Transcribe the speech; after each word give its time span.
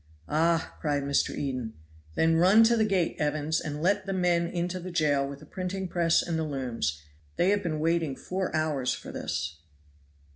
"Ah!" 0.29 0.73
cried 0.79 1.03
Mr. 1.03 1.37
Eden. 1.37 1.73
"Then 2.15 2.37
run 2.37 2.63
to 2.63 2.75
the 2.75 2.85
gate, 2.85 3.15
Evans, 3.19 3.61
and 3.61 3.83
let 3.83 4.07
the 4.07 4.13
men 4.13 4.47
into 4.47 4.79
the 4.79 4.89
jail 4.89 5.27
with 5.29 5.41
the 5.41 5.45
printing 5.45 5.87
press 5.87 6.23
and 6.23 6.39
the 6.39 6.43
looms. 6.43 7.03
They 7.35 7.51
have 7.51 7.61
been 7.61 7.79
waiting 7.79 8.15
four 8.15 8.51
hours 8.55 8.95
for 8.95 9.11
this." 9.11 9.59